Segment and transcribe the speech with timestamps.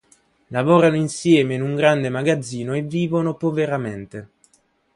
[0.47, 4.29] Lavorano insieme in un grande magazzino e vivono poveramente.